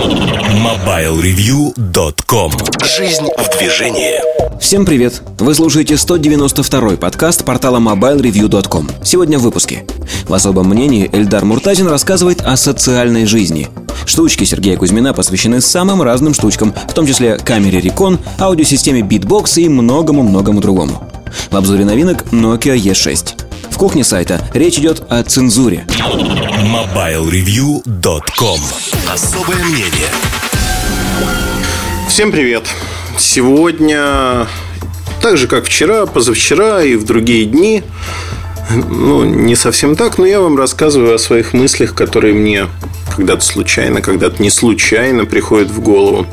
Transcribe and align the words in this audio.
MobileReview.com 0.00 2.52
Жизнь 2.96 3.28
в 3.36 3.58
движении. 3.58 4.14
Всем 4.58 4.86
привет! 4.86 5.20
Вы 5.38 5.54
слушаете 5.54 5.92
192-й 5.94 6.96
подкаст 6.96 7.44
портала 7.44 7.80
MobileReview.com 7.80 8.88
Сегодня 9.04 9.38
в 9.38 9.42
выпуске. 9.42 9.84
В 10.26 10.32
особом 10.32 10.70
мнении 10.70 11.10
Эльдар 11.12 11.44
Муртазин 11.44 11.86
рассказывает 11.86 12.40
о 12.40 12.56
социальной 12.56 13.26
жизни. 13.26 13.68
Штучки 14.06 14.44
Сергея 14.44 14.78
Кузьмина 14.78 15.12
посвящены 15.12 15.60
самым 15.60 16.00
разным 16.00 16.32
штучкам, 16.32 16.72
в 16.72 16.94
том 16.94 17.06
числе 17.06 17.36
камере 17.36 17.80
Recon, 17.80 18.18
аудиосистеме 18.38 19.02
Beatbox 19.02 19.60
и 19.60 19.68
многому-многому 19.68 20.62
другому. 20.62 21.10
В 21.50 21.56
обзоре 21.56 21.84
новинок 21.84 22.24
Nokia 22.32 22.74
E6 22.74 23.49
кухне 23.80 24.04
сайта 24.04 24.46
речь 24.52 24.78
идет 24.78 25.02
о 25.08 25.22
цензуре. 25.22 25.86
MobileReview.com 25.88 28.60
Особое 29.10 29.56
мнение 29.56 30.10
Всем 32.06 32.30
привет! 32.30 32.64
Сегодня, 33.16 34.46
так 35.22 35.38
же 35.38 35.48
как 35.48 35.64
вчера, 35.64 36.04
позавчера 36.04 36.82
и 36.82 36.94
в 36.94 37.06
другие 37.06 37.46
дни, 37.46 37.82
ну, 38.74 39.24
не 39.24 39.56
совсем 39.56 39.96
так, 39.96 40.18
но 40.18 40.26
я 40.26 40.40
вам 40.40 40.56
рассказываю 40.56 41.14
о 41.14 41.18
своих 41.18 41.52
мыслях, 41.52 41.94
которые 41.94 42.34
мне 42.34 42.66
когда-то 43.16 43.44
случайно, 43.44 44.00
когда-то 44.00 44.42
не 44.42 44.50
случайно 44.50 45.24
приходят 45.24 45.70
в 45.70 45.80
голову. 45.80 46.26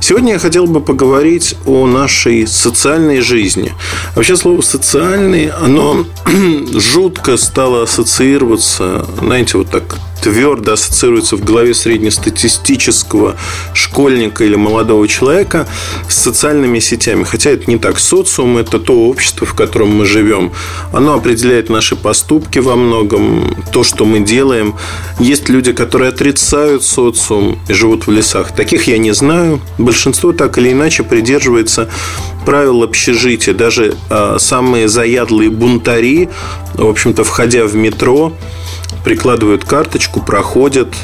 Сегодня 0.00 0.34
я 0.34 0.38
хотел 0.38 0.66
бы 0.66 0.80
поговорить 0.80 1.56
о 1.66 1.86
нашей 1.86 2.46
социальной 2.46 3.20
жизни. 3.20 3.72
Вообще 4.14 4.36
слово 4.36 4.60
«социальный», 4.60 5.48
оно 5.48 6.04
жутко 6.72 7.36
стало 7.36 7.82
ассоциироваться, 7.84 9.06
знаете, 9.18 9.58
вот 9.58 9.70
так 9.70 9.96
твердо 10.20 10.72
ассоциируется 10.72 11.36
в 11.36 11.44
голове 11.44 11.74
среднестатистического 11.74 13.36
школьника 13.74 14.44
или 14.44 14.56
молодого 14.56 15.06
человека 15.08 15.66
с 16.08 16.14
социальными 16.14 16.78
сетями. 16.78 17.24
Хотя 17.24 17.50
это 17.50 17.70
не 17.70 17.78
так. 17.78 17.98
Социум– 17.98 18.56
это 18.58 18.78
то 18.78 19.08
общество, 19.08 19.46
в 19.46 19.54
котором 19.54 19.96
мы 19.96 20.06
живем. 20.06 20.52
Оно 20.92 21.14
определяет 21.14 21.70
наши 21.70 21.96
поступки 21.96 22.58
во 22.58 22.76
многом, 22.76 23.56
то, 23.72 23.84
что 23.84 24.04
мы 24.04 24.20
делаем. 24.20 24.74
Есть 25.18 25.48
люди, 25.48 25.72
которые 25.72 26.08
отрицают 26.08 26.84
социум 26.84 27.58
и 27.68 27.72
живут 27.72 28.06
в 28.06 28.10
лесах. 28.10 28.52
Таких 28.52 28.84
я 28.88 28.98
не 28.98 29.12
знаю. 29.12 29.60
Большинство 29.78 30.32
так 30.32 30.58
или 30.58 30.72
иначе 30.72 31.02
придерживается 31.02 31.88
правил 32.44 32.82
общежития. 32.82 33.54
Даже 33.54 33.94
э, 34.08 34.36
самые 34.38 34.88
заядлые 34.88 35.50
бунтари, 35.50 36.28
в 36.74 36.88
общем-то, 36.88 37.24
входя 37.24 37.64
в 37.64 37.74
метро, 37.74 38.32
прикладывают 39.04 39.64
карточку, 39.64 40.20
проходят, 40.20 40.94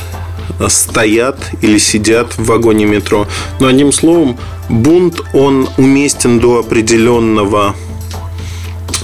стоят 0.68 1.38
или 1.62 1.78
сидят 1.78 2.36
в 2.38 2.44
вагоне 2.46 2.86
метро. 2.86 3.26
Но 3.60 3.68
одним 3.68 3.92
словом, 3.92 4.38
бунт, 4.68 5.22
он 5.32 5.68
уместен 5.76 6.38
до 6.38 6.60
определенного 6.60 7.74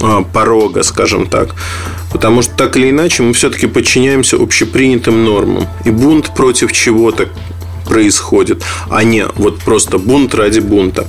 а, 0.01 0.23
порога, 0.23 0.83
скажем 0.83 1.27
так. 1.27 1.55
Потому 2.11 2.41
что 2.41 2.55
так 2.55 2.77
или 2.77 2.89
иначе 2.89 3.23
мы 3.23 3.33
все-таки 3.33 3.67
подчиняемся 3.67 4.37
общепринятым 4.41 5.25
нормам. 5.25 5.67
И 5.85 5.91
бунт 5.91 6.33
против 6.35 6.71
чего-то 6.71 7.29
происходит, 7.85 8.63
а 8.89 9.03
не 9.03 9.25
вот 9.35 9.59
просто 9.59 9.97
бунт 9.97 10.33
ради 10.35 10.59
бунта. 10.59 11.05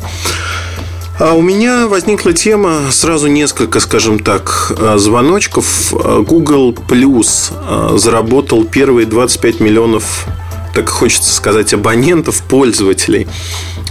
А 1.17 1.35
у 1.35 1.43
меня 1.43 1.87
возникла 1.87 2.33
тема, 2.33 2.91
сразу 2.91 3.29
несколько, 3.29 3.79
скажем 3.79 4.19
так, 4.19 4.73
э, 4.77 4.99
звоночков. 4.99 5.93
Google 5.93 6.73
Plus 6.73 7.53
э, 7.53 7.99
заработал 7.99 8.65
первые 8.65 9.07
25 9.07 9.61
миллионов, 9.61 10.27
так 10.75 10.89
хочется 10.89 11.33
сказать, 11.33 11.73
абонентов, 11.73 12.43
пользователей. 12.43 13.29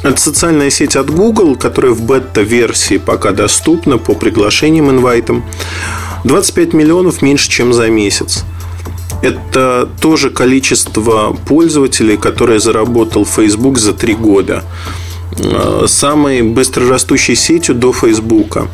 Это 0.03 0.19
социальная 0.19 0.69
сеть 0.69 0.97
от 0.97 1.09
Google, 1.09 1.55
которая 1.55 1.93
в 1.93 2.01
бета-версии 2.01 2.97
пока 2.97 3.31
доступна 3.31 3.97
по 3.97 4.15
приглашениям, 4.15 4.89
инвайтам. 4.89 5.45
25 6.25 6.73
миллионов 6.73 7.21
меньше, 7.21 7.49
чем 7.49 7.71
за 7.71 7.87
месяц. 7.87 8.43
Это 9.21 9.87
тоже 10.01 10.29
количество 10.29 11.37
пользователей, 11.47 12.17
которое 12.17 12.59
заработал 12.59 13.25
Facebook 13.25 13.77
за 13.77 13.93
три 13.93 14.13
года. 14.13 14.65
Э, 15.39 15.85
самой 15.87 16.41
быстрорастущей 16.41 17.35
сетью 17.35 17.75
до 17.75 17.93
Фейсбука. 17.93 18.67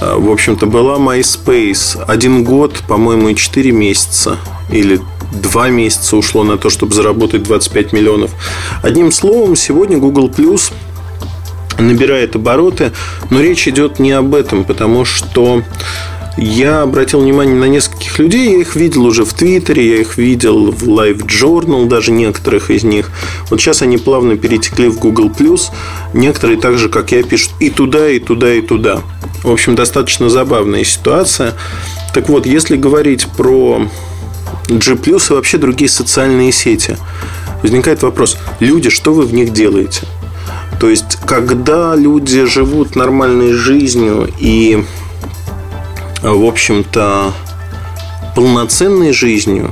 Э, 0.00 0.16
в 0.16 0.30
общем-то, 0.30 0.66
была 0.66 0.96
MySpace. 0.96 2.02
Один 2.06 2.44
год, 2.44 2.82
по-моему, 2.86 3.28
и 3.28 3.34
4 3.34 3.72
месяца. 3.72 4.38
Или 4.70 5.00
два 5.32 5.68
месяца 5.68 6.16
ушло 6.16 6.44
на 6.44 6.56
то, 6.56 6.70
чтобы 6.70 6.94
заработать 6.94 7.42
25 7.42 7.92
миллионов. 7.92 8.30
Одним 8.82 9.12
словом, 9.12 9.56
сегодня 9.56 9.98
Google 9.98 10.28
Plus 10.28 10.72
набирает 11.78 12.34
обороты, 12.34 12.92
но 13.30 13.40
речь 13.40 13.68
идет 13.68 13.98
не 13.98 14.12
об 14.12 14.34
этом, 14.34 14.64
потому 14.64 15.04
что 15.04 15.62
я 16.38 16.82
обратил 16.82 17.20
внимание 17.20 17.56
на 17.56 17.64
нескольких 17.64 18.18
людей, 18.18 18.52
я 18.52 18.58
их 18.60 18.76
видел 18.76 19.04
уже 19.04 19.24
в 19.24 19.34
Твиттере, 19.34 19.96
я 19.96 20.00
их 20.00 20.16
видел 20.16 20.70
в 20.70 20.84
Live 20.84 21.26
Journal, 21.26 21.86
даже 21.86 22.12
некоторых 22.12 22.70
из 22.70 22.84
них. 22.84 23.10
Вот 23.50 23.60
сейчас 23.60 23.82
они 23.82 23.98
плавно 23.98 24.36
перетекли 24.36 24.88
в 24.88 24.98
Google+, 24.98 25.32
некоторые 26.14 26.58
так 26.58 26.78
же, 26.78 26.88
как 26.88 27.10
я, 27.12 27.22
пишут 27.22 27.52
и 27.58 27.70
туда, 27.70 28.08
и 28.08 28.20
туда, 28.20 28.54
и 28.54 28.60
туда. 28.60 29.02
В 29.42 29.50
общем, 29.50 29.74
достаточно 29.74 30.28
забавная 30.28 30.84
ситуация. 30.84 31.54
Так 32.14 32.28
вот, 32.28 32.46
если 32.46 32.76
говорить 32.76 33.26
про 33.36 33.88
G+, 34.68 34.94
и 34.94 35.32
вообще 35.32 35.58
другие 35.58 35.90
социальные 35.90 36.52
сети, 36.52 36.96
возникает 37.62 38.02
вопрос, 38.02 38.38
люди, 38.60 38.90
что 38.90 39.12
вы 39.12 39.22
в 39.22 39.34
них 39.34 39.52
делаете? 39.52 40.02
То 40.78 40.88
есть, 40.88 41.18
когда 41.26 41.96
люди 41.96 42.44
живут 42.44 42.94
нормальной 42.94 43.52
жизнью 43.52 44.30
и 44.38 44.84
в 46.22 46.44
общем-то, 46.44 47.32
полноценной 48.34 49.12
жизнью, 49.12 49.70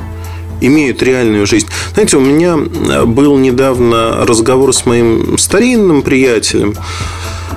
имеют 0.60 1.02
реальную 1.02 1.46
жизнь. 1.46 1.66
Знаете, 1.94 2.16
у 2.16 2.20
меня 2.20 2.56
был 3.04 3.36
недавно 3.38 4.24
разговор 4.26 4.72
с 4.72 4.86
моим 4.86 5.38
старинным 5.38 6.02
приятелем, 6.02 6.74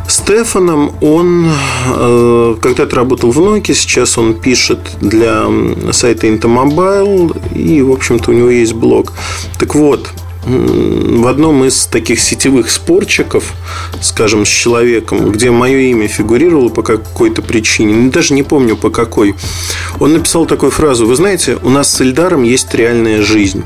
Стефаном, 0.09 0.91
он 1.01 1.47
э, 1.88 2.55
когда-то 2.61 2.95
работал 2.95 3.31
в 3.31 3.39
Nokia, 3.39 3.75
сейчас 3.75 4.17
он 4.17 4.33
пишет 4.33 4.79
для 5.01 5.45
сайта 5.91 6.27
Intomobile, 6.27 7.38
и, 7.56 7.81
в 7.83 7.91
общем-то, 7.91 8.31
у 8.31 8.33
него 8.33 8.50
есть 8.50 8.73
блог. 8.73 9.13
Так 9.59 9.75
вот, 9.75 10.09
в 10.45 11.27
одном 11.27 11.66
из 11.66 11.85
таких 11.85 12.19
сетевых 12.19 12.72
спорчиков, 12.72 13.53
скажем, 14.01 14.45
с 14.45 14.50
человеком, 14.50 15.31
где 15.31 15.51
мое 15.51 15.79
имя 15.79 16.07
фигурировало 16.07 16.69
по 16.69 16.81
какой-то 16.81 17.41
причине, 17.41 18.09
даже 18.09 18.33
не 18.33 18.44
помню 18.44 18.77
по 18.77 18.89
какой, 18.89 19.35
он 20.00 20.13
написал 20.13 20.45
такую 20.45 20.72
фразу, 20.72 21.05
вы 21.05 21.16
знаете, 21.16 21.57
у 21.61 21.69
нас 21.69 21.91
с 21.91 22.01
Эльдаром 22.01 22.44
есть 22.44 22.73
реальная 22.73 23.22
жизнь. 23.22 23.63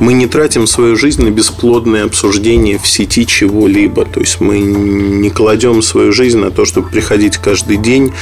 Мы 0.00 0.12
не 0.12 0.26
тратим 0.26 0.66
свою 0.66 0.96
жизнь 0.96 1.22
на 1.22 1.30
бесплодное 1.30 2.04
обсуждение 2.04 2.78
в 2.78 2.86
сети 2.86 3.24
чего-либо. 3.24 4.04
То 4.04 4.18
есть 4.20 4.40
мы 4.40 4.58
не 4.58 5.30
кладем 5.30 5.82
свою 5.82 6.12
жизнь 6.12 6.38
на 6.38 6.50
то, 6.50 6.64
чтобы 6.64 6.88
приходить 6.88 7.36
каждый 7.36 7.76
день, 7.76 8.12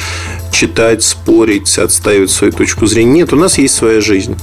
читать, 0.53 1.03
спорить, 1.03 1.79
отстаивать 1.79 2.31
свою 2.31 2.53
точку 2.53 2.87
зрения. 2.87 3.13
Нет, 3.13 3.33
у 3.33 3.37
нас 3.37 3.57
есть 3.57 3.75
своя 3.75 4.03
жизнь. 4.03 4.37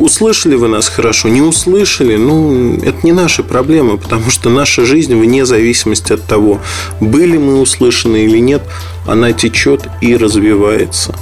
Услышали 0.00 0.54
вы 0.54 0.68
нас 0.68 0.88
хорошо, 0.88 1.28
не 1.28 1.42
услышали, 1.42 2.16
ну, 2.16 2.76
это 2.76 3.00
не 3.02 3.12
наши 3.12 3.42
проблемы, 3.42 3.98
потому 3.98 4.30
что 4.30 4.48
наша 4.48 4.86
жизнь, 4.86 5.14
вне 5.14 5.44
зависимости 5.44 6.14
от 6.14 6.24
того, 6.24 6.62
были 7.02 7.36
мы 7.36 7.60
услышаны 7.60 8.24
или 8.24 8.38
нет, 8.38 8.62
она 9.06 9.32
течет 9.34 9.88
и 10.00 10.16
развивается. 10.16 11.14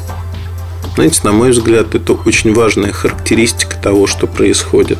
Знаете, 0.95 1.23
на 1.25 1.33
мой 1.33 1.51
взгляд, 1.51 1.97
это 1.97 2.13
очень 2.13 2.55
важная 2.55 2.93
характеристика 2.93 3.77
того, 3.83 4.07
что 4.07 4.29
происходит. 4.29 4.99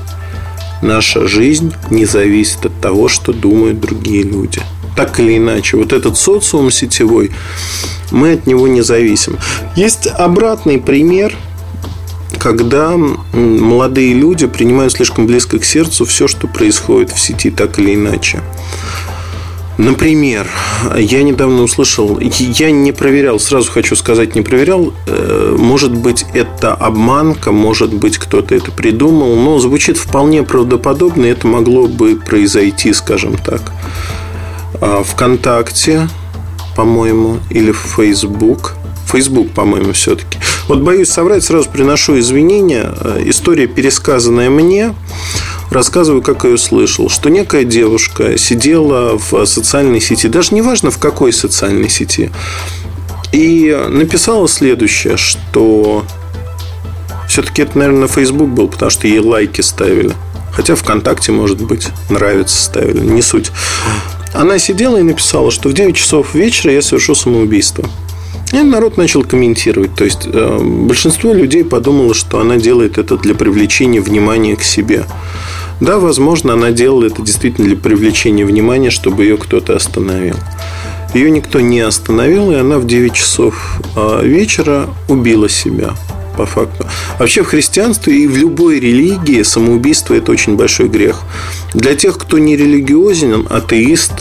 Наша 0.83 1.29
жизнь 1.29 1.73
не 1.89 2.05
зависит 2.05 2.67
от 2.67 2.81
того, 2.81 3.07
что 3.07 3.33
думают 3.33 3.79
другие 3.79 4.25
люди. 4.25 4.61
Так 4.97 5.21
или 5.21 5.39
иначе, 5.39 5.77
вот 5.77 5.93
этот 5.93 6.19
социум 6.19 6.73
сетевой, 6.73 7.31
мы 8.11 8.33
от 8.33 8.49
него 8.49 8.67
не 8.67 8.83
зависим. 8.83 9.39
Есть 9.77 10.09
обратный 10.09 10.79
пример– 10.79 11.33
когда 12.39 12.97
молодые 12.97 14.15
люди 14.15 14.47
принимают 14.47 14.93
слишком 14.93 15.27
близко 15.27 15.59
к 15.59 15.65
сердцу 15.65 16.05
все, 16.05 16.29
что 16.29 16.47
происходит 16.47 17.11
в 17.11 17.19
сети, 17.19 17.51
так 17.51 17.79
или 17.79 17.95
иначе. 17.95 18.41
Например, 19.79 20.49
я 20.97 21.23
недавно 21.23 21.63
услышал, 21.63 22.19
я 22.19 22.73
не 22.73 22.91
проверял, 22.91 23.39
сразу 23.39 23.71
хочу 23.71 23.95
сказать, 23.95 24.35
не 24.35 24.43
проверял, 24.43 24.93
э, 25.07 25.55
может 25.57 25.95
быть, 25.95 26.27
это 26.35 26.75
обманка, 26.75 27.53
может 27.53 27.95
быть, 27.95 28.19
кто-то 28.19 28.57
это 28.57 28.73
придумал, 28.73 29.37
но 29.37 29.61
звучит 29.61 29.97
вполне 29.97 30.43
правдоподобно, 30.43 31.27
и 31.27 31.29
это 31.29 31.47
могло 31.47 31.87
бы 31.87 32.17
произойти, 32.17 32.93
скажем 32.93 33.37
так. 33.37 33.73
А 34.81 35.05
Вконтакте, 35.05 36.09
по-моему, 36.75 37.39
или 37.49 37.71
в 37.71 37.95
Facebook, 37.97 38.75
Facebook, 39.09 39.51
по-моему, 39.51 39.93
все-таки 39.93 40.39
вот 40.69 40.81
боюсь 40.81 41.09
соврать, 41.09 41.45
сразу 41.45 41.69
приношу 41.71 42.19
извинения. 42.19 42.93
Э, 43.01 43.23
история, 43.25 43.67
пересказанная 43.67 44.51
мне, 44.51 44.95
рассказываю, 45.71 46.23
как 46.23 46.45
ее 46.45 46.59
слышал, 46.59 47.09
что 47.09 47.31
некая 47.31 47.65
девушка 47.65 48.37
сидела 48.37 49.19
в 49.19 49.47
социальной 49.47 50.01
сети, 50.01 50.29
даже 50.29 50.55
неважно 50.55 50.91
в 50.91 50.99
какой 50.99 51.33
социальной 51.33 51.89
сети, 51.89 52.31
и 53.33 53.77
написала 53.89 54.49
следующее, 54.49 55.17
что 55.17 56.05
все-таки 57.29 57.63
это, 57.63 57.79
наверное, 57.79 58.03
на 58.03 58.09
Facebook 58.09 58.49
был, 58.49 58.69
потому 58.69 58.91
что 58.91 59.07
ей 59.07 59.21
лайки 59.21 59.61
ставили. 59.61 60.15
Хотя 60.53 60.75
ВКонтакте, 60.75 61.31
может 61.31 61.61
быть, 61.63 61.89
нравится 62.11 62.61
ставили, 62.61 63.01
не 63.01 63.23
суть. 63.23 63.53
Она 64.35 64.59
сидела 64.59 64.97
и 64.97 65.03
написала, 65.03 65.51
что 65.51 65.69
в 65.69 65.73
9 65.73 65.97
часов 65.97 66.35
вечера 66.35 66.73
я 66.73 66.83
совершу 66.83 67.15
самоубийство. 67.15 67.89
И 68.53 68.57
народ 68.57 68.97
начал 68.97 69.25
комментировать. 69.25 69.95
То 69.95 70.05
есть 70.05 70.27
э, 70.27 70.59
большинство 70.63 71.33
людей 71.33 71.65
подумало, 71.65 72.15
что 72.15 72.41
она 72.41 72.57
делает 72.57 72.97
это 72.97 73.17
для 73.17 73.35
привлечения 73.35 74.01
внимания 74.01 74.57
к 74.57 74.63
себе. 74.63 75.05
Да, 75.81 75.99
возможно, 75.99 76.55
она 76.55 76.71
делала 76.71 77.05
это 77.05 77.23
действительно 77.23 77.69
для 77.69 77.77
привлечения 77.77 78.45
внимания, 78.45 78.91
чтобы 78.91 79.25
ее 79.25 79.37
кто-то 79.37 79.77
остановил. 79.77 80.37
Ее 81.15 81.31
никто 81.31 81.61
не 81.61 81.81
остановил, 81.81 82.51
и 82.51 82.57
она 82.57 82.79
в 82.79 82.87
9 82.87 83.13
часов 83.13 83.81
а, 83.97 84.23
вечера 84.23 84.89
убила 85.09 85.49
себя 85.49 85.95
по 86.37 86.47
факту. 86.47 86.87
Вообще 87.19 87.43
в 87.43 87.47
христианстве 87.47 88.25
и 88.25 88.27
в 88.27 88.37
любой 88.37 88.79
религии 88.81 89.43
самоубийство– 89.43 90.15
это 90.15 90.33
очень 90.33 90.57
большой 90.57 90.89
грех. 90.89 91.23
Для 91.75 91.95
тех, 91.95 92.19
кто 92.19 92.39
не 92.39 92.57
религиозен, 92.57 93.47
атеист, 93.49 94.13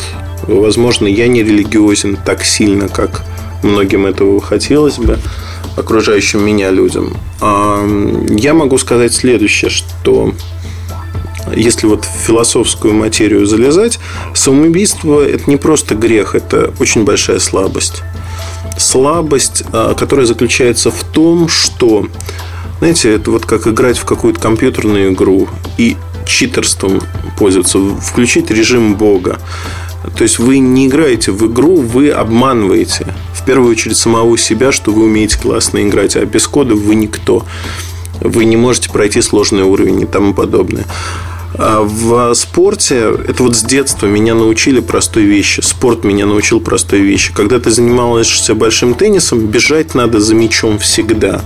возможно, 0.47 1.07
я 1.07 1.27
не 1.27 1.43
религиозен 1.43 2.17
так 2.23 2.43
сильно, 2.43 2.87
как 2.87 3.23
многим 3.63 4.05
этого 4.05 4.41
хотелось 4.41 4.97
бы, 4.97 5.19
окружающим 5.75 6.45
меня 6.45 6.71
людям. 6.71 7.15
А, 7.39 7.85
я 8.29 8.53
могу 8.53 8.77
сказать 8.77 9.13
следующее, 9.13 9.69
что 9.69 10.33
если 11.55 11.87
вот 11.87 12.05
в 12.05 12.25
философскую 12.25 12.93
материю 12.93 13.45
залезать, 13.45 13.99
самоубийство– 14.33 15.21
это 15.27 15.49
не 15.49 15.57
просто 15.57 15.95
грех, 15.95 16.35
это 16.35 16.73
очень 16.79 17.05
большая 17.05 17.39
слабость. 17.39 18.03
Слабость, 18.77 19.63
а, 19.71 19.93
которая 19.93 20.25
заключается 20.25 20.91
в 20.91 21.03
том, 21.03 21.47
что, 21.47 22.07
знаете, 22.79 23.13
это 23.13 23.31
вот 23.31 23.45
как 23.45 23.67
играть 23.67 23.97
в 23.97 24.05
какую-то 24.05 24.39
компьютерную 24.39 25.13
игру 25.13 25.47
и 25.77 25.95
читерством 26.25 27.01
пользоваться, 27.37 27.79
включить 27.79 28.51
режим 28.51 28.95
Бога. 28.95 29.39
То 30.17 30.23
есть 30.23 30.39
вы 30.39 30.59
не 30.59 30.87
играете 30.87 31.31
в 31.31 31.51
игру, 31.51 31.77
вы 31.77 32.09
обманываете. 32.09 33.13
Первую 33.47 33.71
очередь 33.71 33.95
самого 33.95 34.37
себя, 34.37 34.73
что 34.73 34.91
вы 34.91 35.05
умеете 35.05 35.39
классно 35.39 35.81
играть, 35.87 36.17
а 36.17 36.25
без 36.25 36.45
кода 36.49 36.75
вы 36.75 36.95
никто. 36.95 37.45
Вы 38.19 38.43
не 38.43 38.57
можете 38.57 38.89
пройти 38.89 39.21
сложный 39.21 39.63
уровень 39.63 40.01
и 40.01 40.05
тому 40.05 40.33
подобное. 40.33 40.83
А 41.59 41.81
в 41.81 42.35
спорте, 42.35 43.13
это 43.27 43.41
вот 43.41 43.55
с 43.55 43.63
детства 43.63 44.05
меня 44.05 44.35
научили 44.35 44.79
простой 44.79 45.23
вещи. 45.23 45.61
Спорт 45.61 46.03
меня 46.03 46.27
научил 46.27 46.59
простой 46.59 46.99
вещи. 46.99 47.33
Когда 47.33 47.59
ты 47.59 47.71
занимаешься 47.71 48.53
большим 48.53 48.93
теннисом, 48.93 49.47
бежать 49.47 49.95
надо 49.95 50.19
за 50.19 50.35
мячом 50.35 50.77
всегда. 50.77 51.41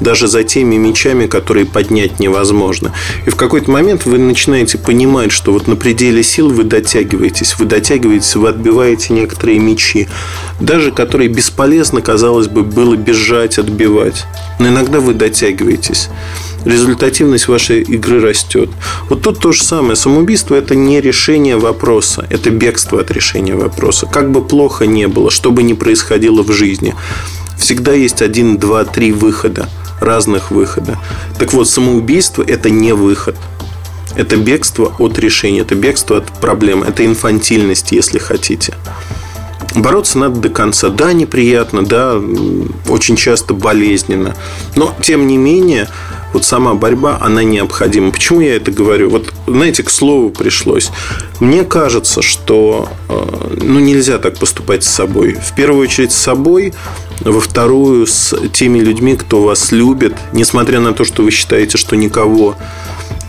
Даже 0.00 0.26
за 0.26 0.42
теми 0.42 0.76
мячами, 0.76 1.26
которые 1.26 1.66
поднять 1.66 2.18
невозможно. 2.18 2.94
И 3.26 3.30
в 3.30 3.36
какой-то 3.36 3.70
момент 3.70 4.06
вы 4.06 4.16
начинаете 4.18 4.78
понимать, 4.78 5.32
что 5.32 5.52
вот 5.52 5.68
на 5.68 5.76
пределе 5.76 6.22
сил 6.22 6.48
вы 6.48 6.64
дотягиваетесь. 6.64 7.58
Вы 7.58 7.66
дотягиваетесь, 7.66 8.34
вы 8.36 8.48
отбиваете 8.48 9.12
некоторые 9.12 9.58
мячи. 9.58 10.08
Даже 10.60 10.92
которые 10.92 11.28
бесполезно, 11.28 12.00
казалось 12.00 12.48
бы, 12.48 12.62
было 12.62 12.96
бежать, 12.96 13.58
отбивать. 13.58 14.24
Но 14.58 14.68
иногда 14.68 15.00
вы 15.00 15.12
дотягиваетесь 15.12 16.08
результативность 16.64 17.48
вашей 17.48 17.82
игры 17.82 18.20
растет. 18.20 18.70
Вот 19.08 19.22
тут 19.22 19.40
то 19.40 19.52
же 19.52 19.62
самое. 19.62 19.96
Самоубийство– 19.96 20.54
это 20.56 20.74
не 20.74 21.00
решение 21.00 21.56
вопроса, 21.56 22.26
это 22.30 22.50
бегство 22.50 23.00
от 23.00 23.10
решения 23.10 23.54
вопроса. 23.54 24.06
Как 24.06 24.30
бы 24.30 24.44
плохо 24.44 24.86
не 24.86 25.08
было, 25.08 25.30
что 25.30 25.50
бы 25.50 25.62
ни 25.62 25.72
происходило 25.72 26.42
в 26.42 26.52
жизни, 26.52 26.94
всегда 27.58 27.92
есть 27.92 28.22
один, 28.22 28.58
два, 28.58 28.84
три 28.84 29.12
выхода, 29.12 29.68
разных 30.00 30.50
выхода. 30.50 30.98
Так 31.38 31.52
вот, 31.52 31.68
самоубийство– 31.68 32.42
это 32.46 32.70
не 32.70 32.92
выход. 32.92 33.36
Это 34.14 34.36
бегство 34.36 34.92
от 34.98 35.18
решения, 35.18 35.60
это 35.60 35.74
бегство 35.74 36.18
от 36.18 36.26
проблем, 36.32 36.82
это 36.82 37.04
инфантильность, 37.06 37.92
если 37.92 38.18
хотите. 38.18 38.74
Бороться 39.74 40.18
надо 40.18 40.38
до 40.38 40.48
конца. 40.50 40.90
Да, 40.90 41.14
неприятно, 41.14 41.82
да, 41.82 42.20
очень 42.88 43.16
часто 43.16 43.54
болезненно. 43.54 44.36
Но, 44.76 44.94
тем 45.00 45.26
не 45.26 45.38
менее, 45.38 45.88
вот 46.32 46.44
сама 46.44 46.74
борьба, 46.74 47.18
она 47.20 47.42
необходима. 47.42 48.10
Почему 48.10 48.40
я 48.40 48.56
это 48.56 48.70
говорю? 48.70 49.10
Вот, 49.10 49.32
знаете, 49.46 49.82
к 49.82 49.90
слову 49.90 50.30
пришлось. 50.30 50.90
Мне 51.40 51.64
кажется, 51.64 52.22
что 52.22 52.88
э, 53.08 53.56
ну, 53.62 53.80
нельзя 53.80 54.18
так 54.18 54.38
поступать 54.38 54.84
с 54.84 54.88
собой. 54.88 55.34
В 55.34 55.54
первую 55.54 55.82
очередь 55.82 56.12
с 56.12 56.16
собой, 56.16 56.72
во 57.20 57.40
вторую 57.40 58.06
с 58.06 58.34
теми 58.52 58.78
людьми, 58.78 59.16
кто 59.16 59.42
вас 59.42 59.72
любит, 59.72 60.14
несмотря 60.32 60.80
на 60.80 60.92
то, 60.92 61.04
что 61.04 61.22
вы 61.22 61.30
считаете, 61.30 61.78
что 61.78 61.96
никого 61.96 62.56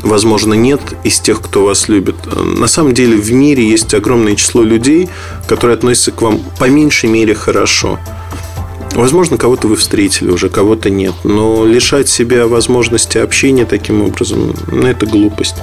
возможно, 0.03 0.53
нет 0.53 0.81
из 1.03 1.19
тех, 1.19 1.41
кто 1.41 1.65
вас 1.65 1.87
любит. 1.87 2.15
На 2.35 2.67
самом 2.67 2.93
деле 2.93 3.15
в 3.15 3.31
мире 3.31 3.67
есть 3.67 3.93
огромное 3.93 4.35
число 4.35 4.61
людей, 4.61 5.09
которые 5.47 5.75
относятся 5.75 6.11
к 6.11 6.21
вам 6.21 6.41
по 6.59 6.65
меньшей 6.65 7.09
мере 7.09 7.33
хорошо. 7.33 7.99
Возможно, 8.95 9.37
кого-то 9.37 9.67
вы 9.67 9.75
встретили 9.75 10.29
уже, 10.29 10.49
кого-то 10.49 10.89
нет. 10.89 11.13
Но 11.23 11.65
лишать 11.65 12.09
себя 12.09 12.47
возможности 12.47 13.17
общения 13.17 13.65
таким 13.65 14.03
образом, 14.03 14.53
ну, 14.71 14.87
это 14.87 15.05
глупость. 15.05 15.55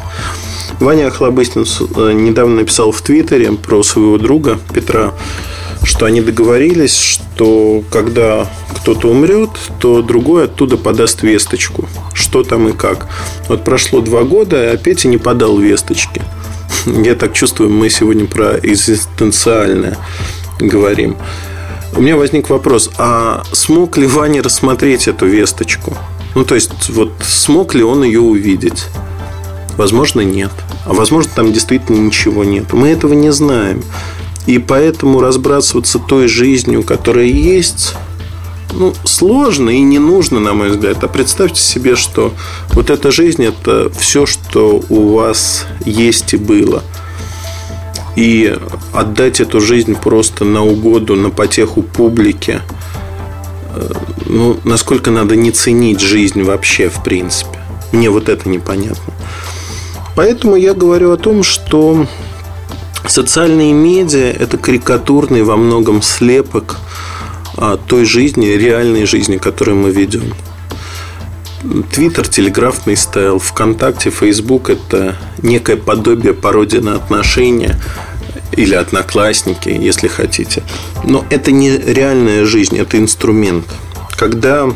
Ваня 0.80 1.08
Охлобыстин 1.08 1.64
э, 1.96 2.12
недавно 2.12 2.56
написал 2.56 2.90
в 2.90 3.02
Твиттере 3.02 3.52
про 3.52 3.82
своего 3.82 4.18
друга 4.18 4.58
Петра, 4.72 5.12
что 5.84 6.06
они 6.06 6.20
договорились, 6.20 6.96
что 6.96 7.82
когда 7.90 8.50
кто-то 8.80 9.08
умрет, 9.08 9.50
то 9.78 10.02
другой 10.02 10.44
оттуда 10.44 10.76
подаст 10.76 11.22
весточку, 11.22 11.88
что 12.14 12.42
там 12.42 12.68
и 12.68 12.72
как. 12.72 13.08
Вот 13.48 13.64
прошло 13.64 14.00
два 14.00 14.22
года, 14.22 14.70
а 14.70 14.76
Петя 14.76 15.08
не 15.08 15.18
подал 15.18 15.58
весточки. 15.58 16.22
Я 16.86 17.14
так 17.14 17.32
чувствую, 17.34 17.70
мы 17.70 17.90
сегодня 17.90 18.26
про 18.26 18.58
экзистенциальное 18.58 19.98
говорим. 20.58 21.16
У 21.96 22.00
меня 22.00 22.16
возник 22.16 22.48
вопрос, 22.50 22.90
а 22.98 23.42
смог 23.52 23.96
ли 23.96 24.06
Ваня 24.06 24.42
рассмотреть 24.42 25.08
эту 25.08 25.26
весточку? 25.26 25.96
Ну, 26.36 26.44
то 26.44 26.54
есть, 26.54 26.88
вот 26.88 27.12
смог 27.20 27.74
ли 27.74 27.82
он 27.82 28.04
ее 28.04 28.20
увидеть? 28.20 28.86
Возможно, 29.76 30.20
нет. 30.20 30.52
А 30.86 30.92
возможно, 30.92 31.32
там 31.34 31.52
действительно 31.52 31.96
ничего 31.96 32.44
нет. 32.44 32.72
Мы 32.72 32.88
этого 32.88 33.12
не 33.12 33.32
знаем. 33.32 33.82
И 34.46 34.58
поэтому 34.58 35.20
разбрасываться 35.20 35.98
той 35.98 36.28
жизнью, 36.28 36.84
которая 36.84 37.26
есть, 37.26 37.94
ну, 38.72 38.94
сложно 39.04 39.70
и 39.70 39.80
не 39.80 39.98
нужно, 39.98 40.38
на 40.38 40.54
мой 40.54 40.70
взгляд. 40.70 41.02
А 41.02 41.08
представьте 41.08 41.60
себе, 41.60 41.96
что 41.96 42.32
вот 42.70 42.90
эта 42.90 43.10
жизнь– 43.10 43.44
это 43.44 43.90
все, 43.98 44.26
что 44.26 44.80
у 44.88 45.14
вас 45.14 45.66
есть 45.84 46.34
и 46.34 46.36
было– 46.36 46.84
и 48.16 48.56
отдать 48.92 49.40
эту 49.40 49.60
жизнь 49.60 49.94
просто 49.94 50.44
на 50.44 50.64
угоду, 50.64 51.14
на 51.16 51.30
потеху 51.30 51.82
публике, 51.82 52.62
э, 53.74 53.92
ну, 54.26 54.58
насколько 54.64 55.10
надо 55.10 55.36
не 55.36 55.50
ценить 55.50 56.00
жизнь 56.00 56.42
вообще, 56.42 56.88
в 56.88 57.02
принципе. 57.02 57.58
Мне 57.92 58.10
вот 58.10 58.28
это 58.28 58.48
непонятно. 58.48 59.12
Поэтому 60.16 60.56
я 60.56 60.74
говорю 60.74 61.12
о 61.12 61.16
том, 61.16 61.42
что 61.42 62.06
социальные 63.06 63.72
медиа– 63.72 64.30
это 64.38 64.58
карикатурный 64.58 65.42
во 65.42 65.56
многом 65.56 66.02
слепок 66.02 66.78
той 67.86 68.04
жизни, 68.04 68.46
реальной 68.46 69.06
жизни, 69.06 69.36
которую 69.36 69.76
мы 69.76 69.90
ведем. 69.90 70.34
Твиттер, 71.92 72.26
телеграфный 72.26 72.96
стайл, 72.96 73.38
ВКонтакте, 73.38 74.08
Фейсбук– 74.08 74.70
это 74.70 75.16
некое 75.42 75.76
подобие 75.76 76.32
пародия 76.32 76.80
на 76.80 76.94
отношения 76.94 77.78
или 78.52 78.74
одноклассники, 78.74 79.68
если 79.68 80.08
хотите. 80.08 80.62
Но 81.04 81.24
это 81.28 81.52
не 81.52 81.76
реальная 81.76 82.46
жизнь, 82.46 82.78
это 82.78 82.98
инструмент. 82.98 83.66
Когда 84.16 84.70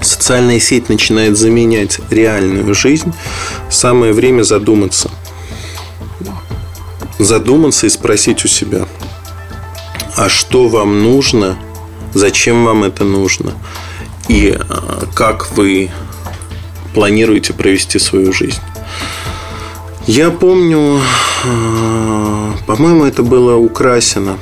социальная 0.00 0.60
сеть 0.60 0.88
начинает 0.88 1.36
заменять 1.36 1.98
реальную 2.08 2.72
жизнь, 2.72 3.12
самое 3.68 4.12
время 4.12 4.44
задуматься. 4.44 5.10
Задуматься 7.18 7.86
и 7.86 7.90
спросить 7.90 8.44
у 8.44 8.48
себя, 8.48 8.86
а 10.16 10.28
что 10.28 10.68
вам 10.68 11.02
нужно, 11.02 11.58
зачем 12.14 12.64
вам 12.64 12.84
это 12.84 13.02
нужно– 13.02 13.54
и 14.30 14.56
э, 14.56 14.62
как 15.12 15.50
вы 15.56 15.90
планируете 16.94 17.52
провести 17.52 17.98
свою 17.98 18.32
жизнь. 18.32 18.60
Я 20.06 20.30
помню, 20.30 21.00
э, 21.44 22.52
по-моему, 22.64 23.04
это 23.04 23.24
было 23.24 23.56
у 23.56 23.68
Красина. 23.68 24.38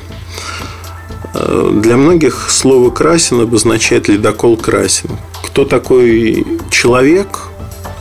Э, 1.33 1.71
для 1.73 1.97
многих 1.97 2.51
слово 2.51 2.91
Красин 2.91 3.41
обозначает 3.41 4.07
ледокол 4.07 4.57
Красин. 4.57 5.09
Кто 5.43 5.65
такой 5.65 6.45
человек, 6.69 7.47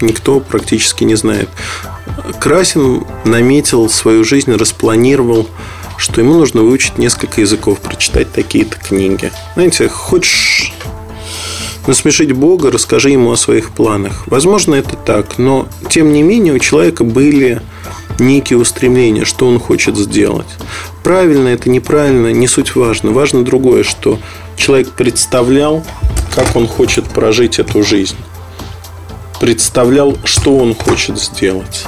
никто 0.02 0.40
практически 0.40 1.04
не 1.04 1.14
знает. 1.14 1.48
Красин 2.38 3.06
наметил 3.24 3.88
свою 3.88 4.24
жизнь, 4.24 4.52
распланировал, 4.52 5.48
что 5.96 6.20
ему 6.20 6.34
нужно 6.34 6.60
выучить 6.60 6.98
несколько 6.98 7.40
языков, 7.40 7.80
прочитать 7.80 8.30
такие-то 8.30 8.76
книги. 8.76 9.32
Знаете, 9.54 9.88
хочешь 9.88 10.74
насмешить 11.88 12.32
Бога, 12.32 12.70
расскажи 12.70 13.10
ему 13.10 13.32
о 13.32 13.36
своих 13.36 13.70
планах. 13.70 14.28
Возможно, 14.28 14.74
это 14.76 14.96
так, 14.96 15.38
но 15.38 15.66
тем 15.88 16.12
не 16.12 16.22
менее 16.22 16.54
у 16.54 16.58
человека 16.58 17.02
были 17.02 17.62
некие 18.20 18.58
устремления, 18.58 19.24
что 19.24 19.48
он 19.48 19.58
хочет 19.58 19.96
сделать. 19.96 20.46
Правильно 21.02 21.48
это, 21.48 21.70
неправильно, 21.70 22.30
не 22.30 22.46
суть 22.46 22.76
важно. 22.76 23.10
Важно 23.10 23.44
другое, 23.44 23.82
что 23.82 24.18
человек 24.56 24.90
представлял, 24.90 25.84
как 26.34 26.54
он 26.54 26.68
хочет 26.68 27.06
прожить 27.06 27.58
эту 27.58 27.82
жизнь. 27.82 28.16
Представлял, 29.40 30.16
что 30.24 30.56
он 30.56 30.74
хочет 30.74 31.18
сделать. 31.18 31.86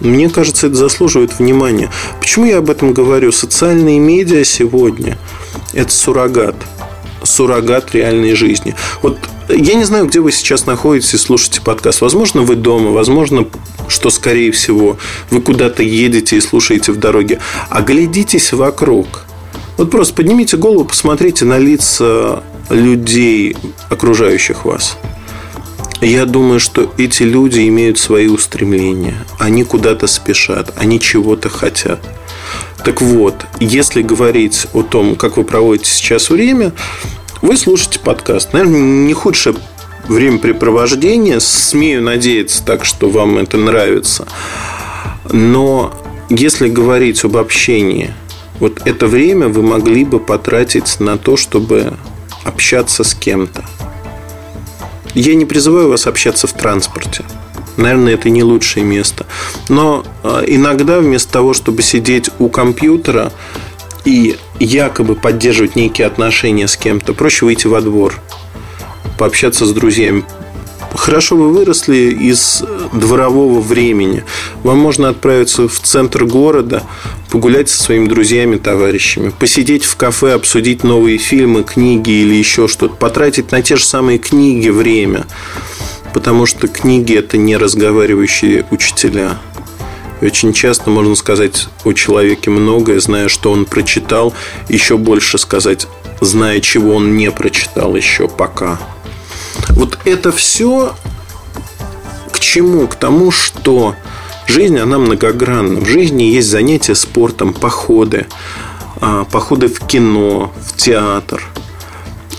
Мне 0.00 0.28
кажется, 0.28 0.66
это 0.66 0.76
заслуживает 0.76 1.38
внимания. 1.38 1.90
Почему 2.18 2.46
я 2.46 2.58
об 2.58 2.70
этом 2.70 2.92
говорю? 2.92 3.30
Социальные 3.30 4.00
медиа 4.00 4.44
сегодня– 4.44 5.16
это 5.72 5.92
суррогат. 5.92 6.56
Суррогат 7.32 7.94
реальной 7.94 8.34
жизни. 8.34 8.74
Вот 9.00 9.18
я 9.48 9.74
не 9.74 9.84
знаю, 9.84 10.06
где 10.06 10.20
вы 10.20 10.32
сейчас 10.32 10.66
находитесь 10.66 11.14
и 11.14 11.18
слушаете 11.18 11.60
подкаст. 11.60 12.00
Возможно, 12.00 12.42
вы 12.42 12.56
дома, 12.56 12.90
возможно, 12.90 13.46
что, 13.88 14.10
скорее 14.10 14.52
всего, 14.52 14.98
вы 15.30 15.40
куда-то 15.40 15.82
едете 15.82 16.36
и 16.36 16.40
слушаете 16.40 16.92
в 16.92 16.98
дороге. 16.98 17.40
Оглядитесь 17.70 18.52
вокруг. 18.52 19.24
Вот 19.78 19.90
просто 19.90 20.14
поднимите 20.14 20.56
голову, 20.56 20.84
посмотрите 20.84 21.44
на 21.44 21.58
лица 21.58 22.42
людей, 22.68 23.56
окружающих 23.88 24.64
вас. 24.64 24.96
Я 26.00 26.26
думаю, 26.26 26.60
что 26.60 26.92
эти 26.98 27.22
люди 27.22 27.66
имеют 27.68 27.98
свои 27.98 28.26
устремления. 28.26 29.24
Они 29.38 29.64
куда-то 29.64 30.06
спешат, 30.06 30.72
они 30.76 31.00
чего-то 31.00 31.48
хотят. 31.48 32.00
Так 32.84 33.00
вот, 33.00 33.46
если 33.60 34.02
говорить 34.02 34.66
о 34.72 34.82
том, 34.82 35.14
как 35.14 35.36
вы 35.36 35.44
проводите 35.44 35.90
сейчас 35.90 36.30
время, 36.30 36.72
вы 37.42 37.56
слушаете 37.56 37.98
подкаст. 37.98 38.52
Наверное, 38.52 38.80
не 38.80 39.12
худшее 39.12 39.56
времяпрепровождение. 40.08 41.40
Смею 41.40 42.02
надеяться 42.02 42.64
так, 42.64 42.84
что 42.84 43.10
вам 43.10 43.36
это 43.36 43.58
нравится. 43.58 44.26
Но 45.30 45.92
если 46.30 46.68
говорить 46.68 47.24
об 47.24 47.36
общении, 47.36 48.14
вот 48.60 48.82
это 48.86 49.06
время 49.08 49.48
вы 49.48 49.62
могли 49.62 50.04
бы 50.04 50.20
потратить 50.20 51.00
на 51.00 51.18
то, 51.18 51.36
чтобы 51.36 51.94
общаться 52.44 53.02
с 53.02 53.12
кем-то. 53.12 53.64
Я 55.14 55.34
не 55.34 55.44
призываю 55.44 55.90
вас 55.90 56.06
общаться 56.06 56.46
в 56.46 56.52
транспорте. 56.52 57.24
Наверное, 57.76 58.14
это 58.14 58.30
не 58.30 58.42
лучшее 58.42 58.84
место. 58.84 59.26
Но 59.68 60.04
а, 60.22 60.42
иногда 60.46 61.00
вместо 61.00 61.32
того, 61.32 61.54
чтобы 61.54 61.82
сидеть 61.82 62.30
у 62.38 62.48
компьютера 62.48 63.32
и 64.04 64.36
якобы 64.58 65.14
поддерживать 65.14 65.76
некие 65.76 66.06
отношения 66.06 66.68
с 66.68 66.76
кем-то, 66.76 67.14
проще 67.14 67.44
выйти 67.44 67.66
во 67.66 67.80
двор, 67.80 68.20
пообщаться 69.18 69.66
с 69.66 69.72
друзьями, 69.72 70.24
Хорошо 70.94 71.36
вы 71.36 71.52
выросли 71.52 72.10
из 72.10 72.62
дворового 72.92 73.60
времени. 73.60 74.24
Вам 74.62 74.78
можно 74.78 75.08
отправиться 75.08 75.66
в 75.66 75.80
центр 75.80 76.24
города, 76.24 76.82
погулять 77.30 77.70
со 77.70 77.82
своими 77.82 78.06
друзьями, 78.06 78.56
товарищами, 78.56 79.30
посидеть 79.30 79.84
в 79.84 79.96
кафе, 79.96 80.34
обсудить 80.34 80.84
новые 80.84 81.18
фильмы, 81.18 81.64
книги 81.64 82.10
или 82.10 82.34
еще 82.34 82.68
что-то, 82.68 82.94
потратить 82.94 83.52
на 83.52 83.62
те 83.62 83.76
же 83.76 83.84
самые 83.84 84.18
книги 84.18 84.68
время, 84.68 85.26
потому 86.12 86.44
что 86.44 86.68
книги– 86.68 87.14
это 87.16 87.38
не 87.38 87.56
разговаривающие 87.56 88.66
учителя. 88.70 89.38
Очень 90.22 90.52
часто 90.52 90.88
можно 90.88 91.16
сказать 91.16 91.66
о 91.84 91.92
человеке 91.92 92.48
многое, 92.48 93.00
зная, 93.00 93.28
что 93.28 93.50
он 93.50 93.64
прочитал, 93.64 94.32
еще 94.68 94.96
больше 94.96 95.36
сказать, 95.36 95.88
зная, 96.20 96.60
чего 96.60 96.94
он 96.94 97.16
не 97.16 97.32
прочитал 97.32 97.96
еще 97.96 98.28
пока. 98.28 98.78
Вот 99.70 99.98
это 100.04 100.30
все 100.30 100.94
к 102.30 102.38
чему? 102.38 102.86
К 102.86 102.94
тому, 102.94 103.32
что 103.32 103.96
жизнь, 104.46 104.78
она 104.78 104.98
многогранна. 104.98 105.80
В 105.80 105.88
жизни 105.88 106.22
есть 106.22 106.48
занятия 106.48 106.94
спортом, 106.94 107.52
походы, 107.52 108.26
а, 109.00 109.24
походы 109.24 109.66
в 109.66 109.80
кино, 109.80 110.52
в 110.64 110.76
театр. 110.76 111.42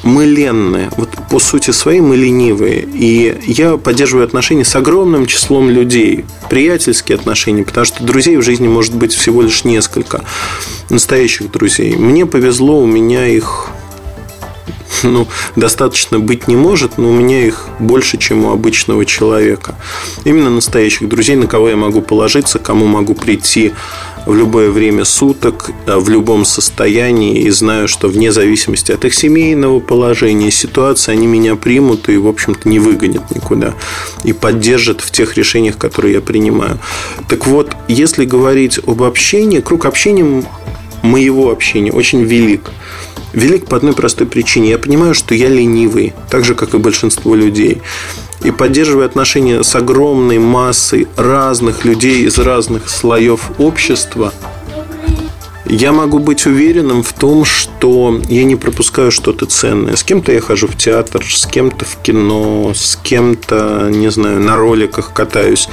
Мы 0.03 0.25
ленные. 0.25 0.89
Вот 0.97 1.09
по 1.29 1.39
сути 1.39 1.71
своей 1.71 2.01
мы 2.01 2.17
ленивые. 2.17 2.81
И 2.81 3.39
я 3.45 3.77
поддерживаю 3.77 4.25
отношения 4.25 4.65
с 4.65 4.75
огромным 4.75 5.25
числом 5.25 5.69
людей. 5.69 6.25
Приятельские 6.49 7.15
отношения, 7.15 7.63
потому 7.63 7.85
что 7.85 8.03
друзей 8.03 8.37
в 8.37 8.41
жизни 8.41 8.67
может 8.67 8.93
быть 8.93 9.13
всего 9.13 9.41
лишь 9.41 9.63
несколько 9.63 10.23
настоящих 10.89 11.51
друзей. 11.51 11.95
Мне 11.95 12.25
повезло, 12.25 12.81
у 12.81 12.85
меня 12.85 13.27
их 13.27 13.69
ну, 15.03 15.27
достаточно 15.55 16.19
быть 16.19 16.47
не 16.47 16.55
может, 16.55 16.97
но 16.97 17.09
у 17.09 17.13
меня 17.13 17.45
их 17.45 17.67
больше, 17.79 18.17
чем 18.17 18.45
у 18.45 18.51
обычного 18.51 19.05
человека. 19.05 19.75
Именно 20.23 20.49
настоящих 20.49 21.07
друзей, 21.09 21.35
на 21.35 21.47
кого 21.47 21.69
я 21.69 21.75
могу 21.75 22.01
положиться, 22.01 22.59
кому 22.59 22.85
могу 22.85 23.13
прийти 23.13 23.73
в 24.25 24.35
любое 24.35 24.69
время 24.69 25.05
суток, 25.05 25.69
э, 25.85 25.97
в 25.97 26.09
любом 26.09 26.45
состоянии, 26.45 27.41
и 27.41 27.49
знаю, 27.49 27.87
что 27.87 28.07
вне 28.07 28.31
зависимости 28.31 28.91
от 28.91 29.05
их 29.05 29.13
семейного 29.13 29.79
положения, 29.79 30.51
ситуации, 30.51 31.11
они 31.11 31.27
меня 31.27 31.55
примут 31.55 32.09
и, 32.09 32.17
в 32.17 32.27
общем-то, 32.27 32.67
не 32.69 32.79
выгонят 32.79 33.31
никуда 33.31 33.73
и 34.23 34.33
поддержат 34.33 35.01
в 35.01 35.11
тех 35.11 35.35
решениях, 35.37 35.77
которые 35.77 36.15
я 36.15 36.21
принимаю. 36.21 36.79
Так 37.27 37.47
вот, 37.47 37.71
если 37.87 38.25
говорить 38.25 38.79
об 38.85 39.03
общении, 39.03 39.59
круг 39.59 39.85
общения 39.85 40.43
моего 41.03 41.51
общения 41.51 41.91
очень 41.91 42.23
велик. 42.23 42.71
Велик 43.33 43.65
по 43.65 43.77
одной 43.77 43.93
простой 43.93 44.27
причине. 44.27 44.69
Я 44.69 44.77
понимаю, 44.77 45.13
что 45.13 45.33
я 45.35 45.49
ленивый, 45.49 46.13
так 46.29 46.45
же, 46.45 46.55
как 46.55 46.73
и 46.75 46.77
большинство 46.77 47.35
людей. 47.35 47.81
И 48.43 48.51
поддерживая 48.51 49.05
отношения 49.05 49.63
с 49.63 49.75
огромной 49.75 50.37
массой 50.37 51.07
разных 51.15 51.85
людей 51.85 52.25
из 52.25 52.37
разных 52.37 52.89
слоев 52.89 53.51
общества, 53.57 54.33
я 55.65 55.93
могу 55.93 56.19
быть 56.19 56.45
уверенным 56.45 57.03
в 57.03 57.13
том, 57.13 57.45
что 57.45 58.21
я 58.27 58.43
не 58.43 58.55
пропускаю 58.55 59.11
что-то 59.11 59.45
ценное. 59.45 59.95
С 59.95 60.03
кем-то 60.03 60.31
я 60.33 60.41
хожу 60.41 60.67
в 60.67 60.77
театр, 60.77 61.25
с 61.25 61.45
кем-то 61.45 61.85
в 61.85 61.97
кино, 62.01 62.73
с 62.75 62.99
кем-то, 63.01 63.87
не 63.89 64.11
знаю, 64.11 64.41
на 64.41 64.57
роликах 64.57 65.13
катаюсь. 65.13 65.69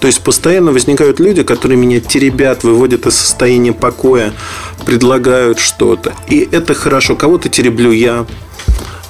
То 0.00 0.06
есть 0.06 0.20
постоянно 0.20 0.72
возникают 0.72 1.20
люди, 1.20 1.42
которые 1.42 1.78
меня 1.78 2.00
теребят, 2.00 2.62
выводят 2.62 3.06
из 3.06 3.14
состояния 3.14 3.72
покоя, 3.72 4.34
предлагают 4.84 5.58
что-то. 5.58 6.12
И 6.28 6.46
это 6.52 6.74
хорошо. 6.74 7.16
Кого-то 7.16 7.48
тереблю 7.48 7.92
я. 7.92 8.26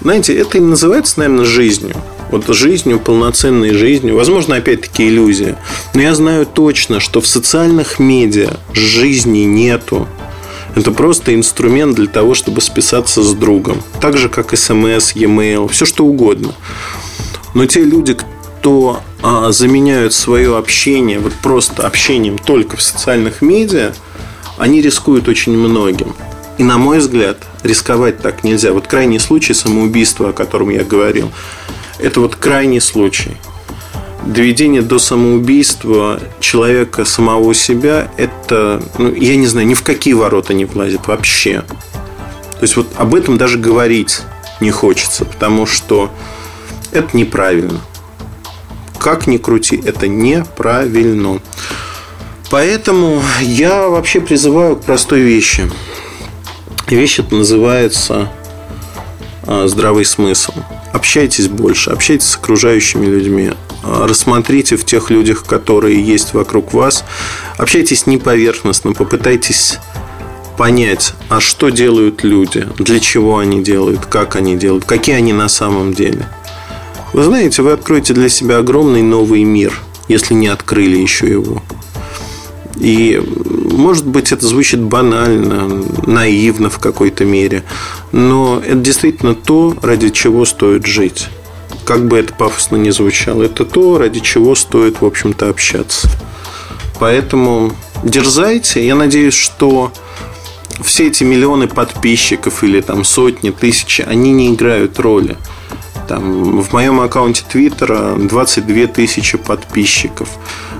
Знаете, 0.00 0.34
это 0.36 0.58
и 0.58 0.60
называется, 0.60 1.18
наверное, 1.18 1.44
жизнью. 1.44 1.96
Вот 2.30 2.46
жизнью, 2.48 2.98
полноценной 2.98 3.74
жизнью. 3.74 4.16
Возможно, 4.16 4.56
опять-таки 4.56 5.08
иллюзия. 5.08 5.56
Но 5.94 6.02
я 6.02 6.14
знаю 6.14 6.46
точно, 6.46 7.00
что 7.00 7.20
в 7.20 7.26
социальных 7.26 7.98
медиа 7.98 8.58
жизни 8.72 9.40
нету. 9.40 10.08
Это 10.74 10.90
просто 10.90 11.34
инструмент 11.34 11.94
для 11.94 12.08
того, 12.08 12.34
чтобы 12.34 12.60
списаться 12.60 13.22
с 13.22 13.32
другом. 13.34 13.82
Так 14.00 14.16
же, 14.16 14.28
как 14.28 14.56
смс, 14.56 15.12
e-mail, 15.14 15.68
все 15.68 15.84
что 15.84 16.04
угодно. 16.04 16.54
Но 17.54 17.66
те 17.66 17.84
люди, 17.84 18.14
кто 18.14 19.00
а, 19.22 19.52
заменяют 19.52 20.12
свое 20.12 20.56
общение 20.56 21.20
вот 21.20 21.32
просто 21.34 21.86
общением 21.86 22.38
только 22.38 22.76
в 22.76 22.82
социальных 22.82 23.40
медиа, 23.40 23.92
они 24.58 24.80
рискуют 24.80 25.28
очень 25.28 25.56
многим. 25.56 26.14
И, 26.58 26.64
на 26.64 26.78
мой 26.78 26.98
взгляд, 26.98 27.38
рисковать 27.62 28.20
так 28.20 28.44
нельзя. 28.44 28.72
Вот 28.72 28.86
крайний 28.86 29.18
случай 29.20 29.54
самоубийства, 29.54 30.30
о 30.30 30.32
котором 30.32 30.70
я 30.70 30.84
говорил, 30.84 31.30
это 31.98 32.20
вот 32.20 32.36
крайний 32.36 32.80
случай. 32.80 33.36
Доведение 34.26 34.82
до 34.82 34.98
самоубийства 34.98 36.20
человека 36.40 37.04
самого 37.04 37.52
себя, 37.54 38.10
это, 38.16 38.82
ну, 38.96 39.12
я 39.12 39.36
не 39.36 39.46
знаю, 39.46 39.66
ни 39.66 39.74
в 39.74 39.82
какие 39.82 40.14
ворота 40.14 40.54
не 40.54 40.64
влазит 40.64 41.06
вообще. 41.06 41.62
То 42.52 42.62
есть 42.62 42.76
вот 42.76 42.88
об 42.96 43.14
этом 43.14 43.36
даже 43.36 43.58
говорить 43.58 44.22
не 44.60 44.70
хочется, 44.70 45.24
потому 45.24 45.66
что 45.66 46.10
это 46.92 47.14
неправильно 47.16 47.80
как 49.04 49.26
ни 49.26 49.36
крути, 49.36 49.78
это 49.84 50.08
неправильно. 50.08 51.38
Поэтому 52.50 53.20
я 53.42 53.86
вообще 53.88 54.18
призываю 54.18 54.76
к 54.76 54.84
простой 54.84 55.20
вещи. 55.20 55.70
Вещь 56.88 57.18
это 57.18 57.34
называется 57.34 58.30
здравый 59.66 60.04
смысл. 60.04 60.52
Общайтесь 60.92 61.48
больше, 61.48 61.90
общайтесь 61.90 62.28
с 62.28 62.36
окружающими 62.36 63.06
людьми. 63.06 63.52
А, 63.82 64.06
рассмотрите 64.06 64.76
в 64.76 64.84
тех 64.84 65.10
людях, 65.10 65.44
которые 65.44 66.02
есть 66.02 66.34
вокруг 66.34 66.72
вас. 66.72 67.04
Общайтесь 67.58 68.06
не 68.06 68.18
поверхностно, 68.18 68.92
попытайтесь 68.92 69.78
понять, 70.56 71.14
а 71.28 71.40
что 71.40 71.70
делают 71.70 72.22
люди, 72.22 72.66
для 72.78 73.00
чего 73.00 73.38
они 73.38 73.62
делают, 73.62 74.06
как 74.06 74.36
они 74.36 74.56
делают, 74.56 74.84
какие 74.84 75.16
они 75.16 75.32
на 75.32 75.48
самом 75.48 75.94
деле– 75.94 76.28
вы 77.14 77.22
знаете, 77.22 77.62
вы 77.62 77.70
откроете 77.70 78.12
для 78.12 78.28
себя 78.28 78.58
огромный 78.58 79.00
новый 79.00 79.44
мир, 79.44 79.80
если 80.08 80.34
не 80.34 80.48
открыли 80.48 80.98
еще 80.98 81.28
его. 81.28 81.62
И, 82.80 83.22
может 83.76 84.06
быть, 84.06 84.32
это 84.32 84.46
звучит 84.46 84.80
банально, 84.80 85.84
наивно 86.06 86.70
в 86.70 86.78
какой-то 86.78 87.24
мере, 87.24 87.64
но 88.12 88.62
это 88.64 88.76
действительно 88.76 89.34
то, 89.34 89.76
ради 89.82 90.10
чего 90.10 90.44
стоит 90.44 90.86
жить. 90.86 91.28
Как 91.84 92.06
бы 92.06 92.18
это 92.18 92.32
пафосно 92.32 92.76
не 92.76 92.90
звучало, 92.90 93.42
это 93.42 93.64
то, 93.64 93.98
ради 93.98 94.20
чего 94.20 94.54
стоит, 94.54 95.00
в 95.00 95.04
общем-то, 95.04 95.48
общаться. 95.48 96.08
Поэтому 96.98 97.72
дерзайте. 98.02 98.86
Я 98.86 98.94
надеюсь, 98.94 99.34
что 99.34 99.92
все 100.82 101.08
эти 101.08 101.24
миллионы 101.24 101.68
подписчиков 101.68 102.64
или 102.64 102.80
там 102.80 103.04
сотни, 103.04 103.50
тысячи, 103.50 104.02
они 104.02 104.32
не 104.32 104.52
играют 104.52 104.98
роли. 104.98 105.36
Там, 106.08 106.60
в 106.60 106.72
моем 106.72 107.00
аккаунте 107.00 107.44
Твиттера 107.48 108.16
22 108.16 108.86
тысячи 108.88 109.38
подписчиков. 109.38 110.28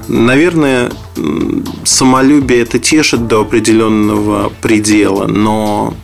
Наверное, 0.08 0.92
самолюбие 1.84 2.61
это 2.61 2.78
тешит 2.78 3.26
до 3.26 3.40
определенного 3.40 4.52
предела, 4.61 5.26
но 5.26 5.94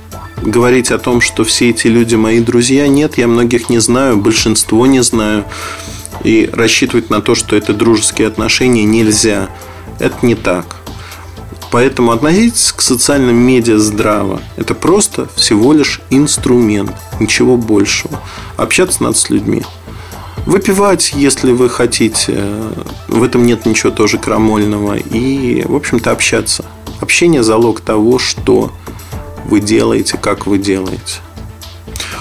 говорить 0.42 0.90
о 0.90 0.98
том, 0.98 1.20
что 1.20 1.44
все 1.44 1.70
эти 1.70 1.86
люди 1.86 2.14
мои 2.14 2.40
друзья, 2.40 2.88
нет, 2.88 3.18
я 3.18 3.28
многих 3.28 3.68
не 3.68 3.78
знаю, 3.78 4.16
большинство 4.16 4.86
не 4.86 5.02
знаю. 5.02 5.44
И 6.24 6.48
рассчитывать 6.52 7.10
на 7.10 7.20
то, 7.20 7.34
что 7.34 7.56
это 7.56 7.72
дружеские 7.72 8.28
отношения, 8.28 8.84
нельзя. 8.84 9.48
Это 9.98 10.24
не 10.24 10.34
так. 10.34 10.76
Поэтому 11.70 12.10
относитесь 12.12 12.72
к 12.72 12.80
социальным 12.80 13.36
медиа 13.36 13.78
здраво. 13.78 14.42
Это 14.56 14.74
просто 14.74 15.28
всего 15.36 15.72
лишь 15.72 16.00
инструмент, 16.10 16.92
ничего 17.20 17.56
большего. 17.56 18.20
Общаться 18.56 19.02
надо 19.02 19.16
с 19.16 19.30
людьми. 19.30 19.62
Выпивать, 20.50 21.12
если 21.14 21.52
вы 21.52 21.68
хотите, 21.68 22.42
в 23.06 23.22
этом 23.22 23.46
нет 23.46 23.66
ничего 23.66 23.92
тоже 23.92 24.18
крамольного. 24.18 24.96
И, 24.96 25.62
в 25.64 25.76
общем-то, 25.76 26.10
общаться. 26.10 26.64
Общение– 26.98 27.42
залог 27.44 27.80
того, 27.80 28.18
что 28.18 28.72
вы 29.44 29.60
делаете, 29.60 30.18
как 30.20 30.48
вы 30.48 30.58
делаете. 30.58 31.20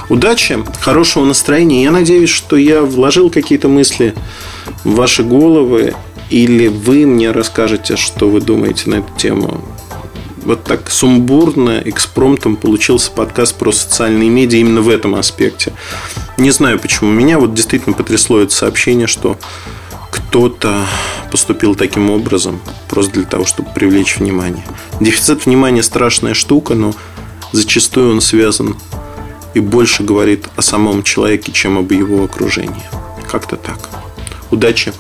Удачи, 0.10 0.64
хорошего 0.80 1.26
настроения. 1.26 1.82
Я 1.82 1.90
надеюсь, 1.90 2.30
что 2.30 2.56
я 2.56 2.84
вложил 2.84 3.32
какие-то 3.32 3.68
мысли 3.68 4.14
в 4.84 4.94
ваши 4.94 5.24
головы 5.24 5.96
или 6.30 6.68
вы 6.68 7.08
мне 7.08 7.32
расскажете, 7.32 7.96
что 7.96 8.30
вы 8.30 8.42
думаете 8.42 8.92
на 8.92 8.96
эту 8.98 9.12
тему. 9.18 9.60
Вот 10.44 10.64
так 10.66 10.92
сумбурно, 10.92 11.82
экспромтом 11.84 12.58
получился 12.58 13.10
подкаст 13.10 13.56
про 13.56 13.72
социальные 13.72 14.30
медиа 14.30 14.60
именно 14.60 14.82
в 14.82 14.90
этом 14.90 15.16
аспекте. 15.16 15.74
Не 16.40 16.52
знаю 16.52 16.80
почему. 16.80 17.12
Меня 17.12 17.38
вот 17.38 17.54
действительно 17.54 17.94
потрясло 17.94 18.40
это 18.40 18.54
сообщение, 18.54 19.08
что 19.08 19.38
кто-то 20.10 20.86
поступил 21.32 21.76
таким 21.76 22.10
образом, 22.10 22.62
просто 22.88 23.12
для 23.12 23.26
того, 23.26 23.44
чтобы 23.44 23.72
привлечь 23.76 24.16
внимание. 24.16 24.64
Дефицит 25.02 25.46
внимания 25.46 25.84
страшная 25.84 26.34
штука, 26.34 26.76
но 26.76 26.94
зачастую 27.52 28.14
он 28.14 28.22
связан 28.22 28.78
и 29.54 29.60
больше 29.60 30.04
говорит 30.04 30.48
о 30.56 30.62
самом 30.62 31.04
человеке, 31.04 31.52
чем 31.52 31.78
об 31.78 31.92
его 31.92 32.24
окружении. 32.24 32.84
Как-то 33.30 33.58
так. 33.58 33.90
Удачи! 34.50 34.94